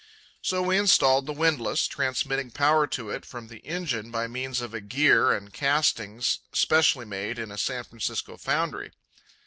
[0.41, 4.73] So we installed the windlass, transmitting power to it from the engine by means of
[4.73, 8.93] a gear and castings specially made in a San Francisco foundry.